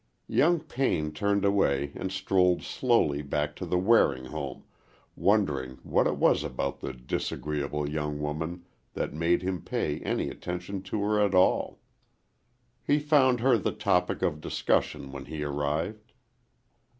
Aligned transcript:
Young 0.27 0.61
Payne 0.61 1.11
turned 1.11 1.45
away 1.45 1.91
and 1.93 2.11
strolled 2.11 2.63
slowly 2.63 3.21
back 3.21 3.55
to 3.57 3.67
the 3.67 3.77
Waring 3.77 4.25
home, 4.25 4.63
wondering 5.15 5.77
what 5.83 6.07
it 6.07 6.17
was 6.17 6.43
about 6.43 6.79
the 6.79 6.91
disagreeable 6.91 7.87
young 7.87 8.19
woman 8.19 8.65
that 8.95 9.13
made 9.13 9.43
him 9.43 9.61
pay 9.61 9.99
any 9.99 10.29
attention 10.31 10.81
to 10.89 11.03
her 11.03 11.19
at 11.23 11.35
all. 11.35 11.81
He 12.83 12.97
found 12.97 13.41
her 13.41 13.59
the 13.59 13.73
topic 13.73 14.23
of 14.23 14.41
discussion 14.41 15.11
when 15.11 15.25
he 15.25 15.43
arrived. 15.43 16.13